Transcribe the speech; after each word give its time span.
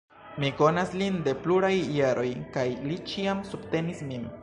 Mi 0.43 0.47
konas 0.61 0.95
lin 1.01 1.19
de 1.27 1.35
pluraj 1.43 1.71
jaroj, 1.99 2.27
kaj 2.57 2.67
li 2.89 3.01
ĉiam 3.13 3.49
subtenis 3.55 4.07
min. 4.13 4.31